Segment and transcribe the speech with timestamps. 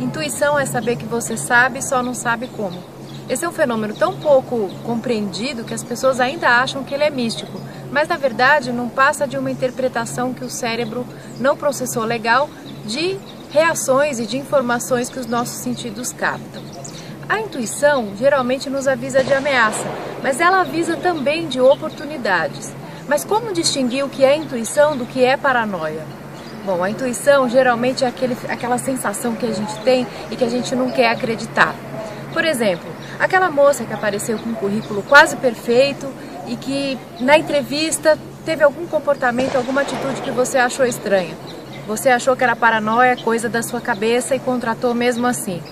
[0.00, 2.78] Intuição é saber que você sabe, só não sabe como.
[3.28, 7.10] Esse é um fenômeno tão pouco compreendido que as pessoas ainda acham que ele é
[7.10, 7.60] místico,
[7.90, 11.04] mas na verdade não passa de uma interpretação que o cérebro
[11.40, 12.48] não processou legal
[12.86, 13.18] de
[13.50, 16.62] reações e de informações que os nossos sentidos captam.
[17.28, 19.84] A intuição geralmente nos avisa de ameaça,
[20.22, 22.72] mas ela avisa também de oportunidades.
[23.08, 26.06] Mas como distinguir o que é intuição do que é paranoia?
[26.64, 30.48] Bom, a intuição geralmente é aquele, aquela sensação que a gente tem e que a
[30.48, 31.74] gente não quer acreditar.
[32.32, 36.06] Por exemplo, aquela moça que apareceu com um currículo quase perfeito
[36.46, 41.34] e que na entrevista teve algum comportamento, alguma atitude que você achou estranha.
[41.86, 45.62] Você achou que era paranoia, coisa da sua cabeça e contratou mesmo assim.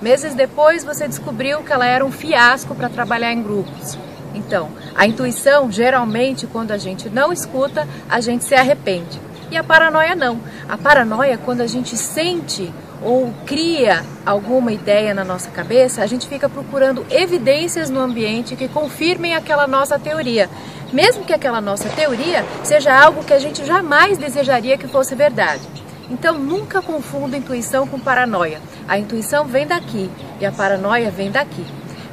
[0.00, 3.98] Meses depois você descobriu que ela era um fiasco para trabalhar em grupos.
[4.34, 9.25] Então, a intuição, geralmente, quando a gente não escuta, a gente se arrepende.
[9.50, 10.40] E a paranoia não.
[10.68, 16.06] A paranoia, é quando a gente sente ou cria alguma ideia na nossa cabeça, a
[16.06, 20.48] gente fica procurando evidências no ambiente que confirmem aquela nossa teoria.
[20.92, 25.62] Mesmo que aquela nossa teoria seja algo que a gente jamais desejaria que fosse verdade.
[26.10, 28.60] Então nunca confunda intuição com paranoia.
[28.88, 31.64] A intuição vem daqui e a paranoia vem daqui.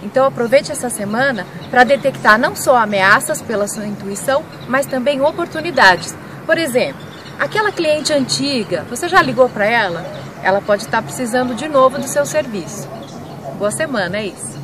[0.02, 6.16] Então aproveite essa semana para detectar não só ameaças pela sua intuição, mas também oportunidades.
[6.46, 10.06] Por exemplo, aquela cliente antiga, você já ligou para ela?
[10.44, 12.88] Ela pode estar precisando de novo do seu serviço.
[13.58, 14.63] Boa semana, é isso.